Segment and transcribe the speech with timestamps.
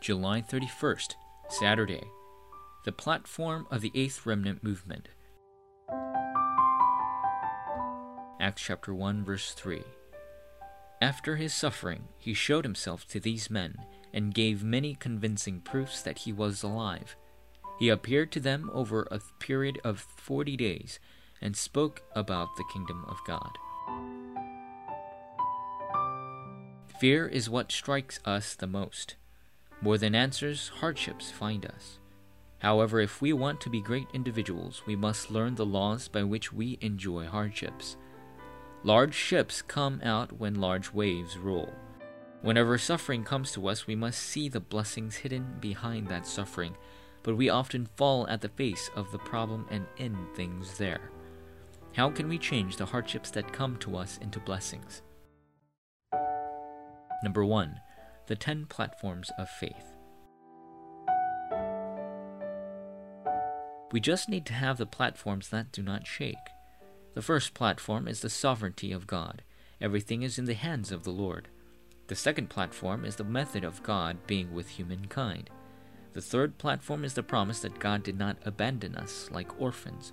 [0.00, 1.14] July 31st,
[1.50, 2.02] Saturday.
[2.86, 5.08] The platform of the Eighth Remnant Movement.
[8.40, 9.82] Acts chapter 1, verse 3.
[11.02, 13.76] After his suffering, he showed himself to these men
[14.14, 17.14] and gave many convincing proofs that he was alive.
[17.78, 20.98] He appeared to them over a period of forty days
[21.42, 23.50] and spoke about the kingdom of God.
[26.98, 29.16] Fear is what strikes us the most.
[29.82, 31.98] More than answers, hardships find us.
[32.58, 36.52] However, if we want to be great individuals, we must learn the laws by which
[36.52, 37.96] we enjoy hardships.
[38.84, 41.72] Large ships come out when large waves roll.
[42.42, 46.74] Whenever suffering comes to us, we must see the blessings hidden behind that suffering,
[47.22, 51.10] but we often fall at the face of the problem and end things there.
[51.94, 55.02] How can we change the hardships that come to us into blessings?
[57.22, 57.78] Number 1
[58.30, 59.96] the 10 platforms of faith.
[63.90, 66.36] We just need to have the platforms that do not shake.
[67.14, 69.42] The first platform is the sovereignty of God.
[69.80, 71.48] Everything is in the hands of the Lord.
[72.06, 75.50] The second platform is the method of God being with humankind.
[76.12, 80.12] The third platform is the promise that God did not abandon us like orphans,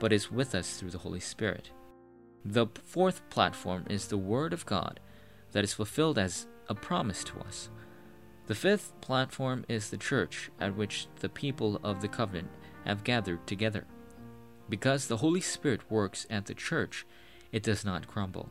[0.00, 1.70] but is with us through the Holy Spirit.
[2.44, 4.98] The fourth platform is the Word of God
[5.52, 7.70] that is fulfilled as a promise to us.
[8.46, 12.48] The fifth platform is the church at which the people of the covenant
[12.84, 13.86] have gathered together.
[14.68, 17.06] Because the Holy Spirit works at the church,
[17.52, 18.48] it does not crumble.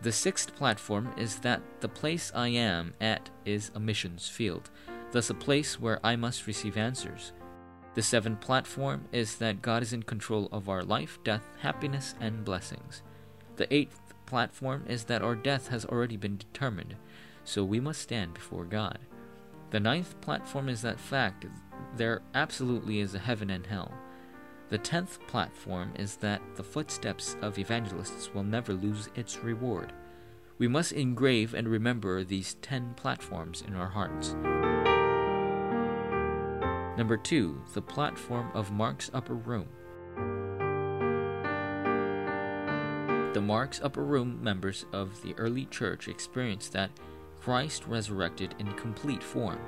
[0.00, 4.70] The sixth platform is that the place I am at is a missions field,
[5.10, 7.32] thus, a place where I must receive answers.
[7.94, 12.44] The seventh platform is that God is in control of our life, death, happiness, and
[12.44, 13.02] blessings.
[13.56, 16.94] The eighth platform is that our death has already been determined,
[17.44, 18.98] so we must stand before God.
[19.70, 21.46] The ninth platform is that fact
[21.96, 23.92] there absolutely is a heaven and hell.
[24.68, 29.94] The tenth platform is that the footsteps of evangelists will never lose its reward.
[30.58, 34.34] We must engrave and remember these ten platforms in our hearts.
[36.98, 39.68] Number two, the platform of Mark's upper room.
[43.38, 46.90] The Mark's Upper Room members of the early church experienced that
[47.40, 49.60] Christ resurrected in complete form.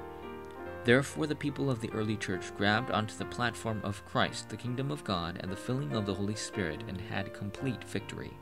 [0.83, 4.91] Therefore, the people of the early church grabbed onto the platform of Christ, the kingdom
[4.91, 8.33] of God, and the filling of the Holy Spirit, and had complete victory.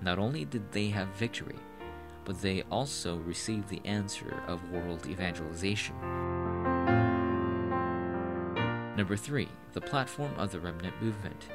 [0.00, 1.58] Not only did they have victory,
[2.24, 5.96] but they also received the answer of world evangelization.
[8.96, 11.48] Number three, the platform of the remnant movement.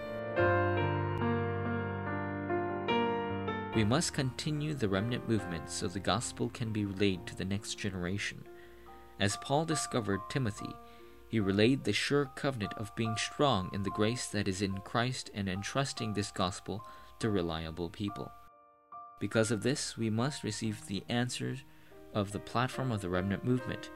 [3.75, 7.75] We must continue the remnant movement so the gospel can be relayed to the next
[7.75, 8.44] generation.
[9.19, 10.74] As Paul discovered Timothy,
[11.28, 15.30] he relayed the sure covenant of being strong in the grace that is in Christ
[15.35, 16.84] and entrusting this gospel
[17.19, 18.31] to reliable people.
[19.19, 21.59] Because of this, we must receive the answers
[22.16, 23.91] of the platform of the remnant movement.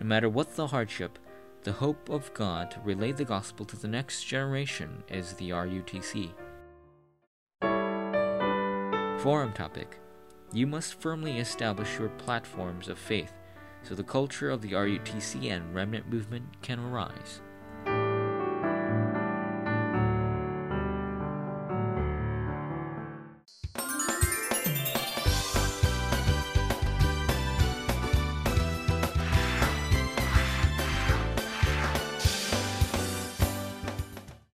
[0.00, 1.18] No matter what the hardship,
[1.62, 6.30] the hope of God to relay the gospel to the next generation is the RUTC.
[9.24, 9.98] Forum topic
[10.52, 13.32] You must firmly establish your platforms of faith
[13.82, 17.40] so the culture of the RUTC and remnant movement can arise.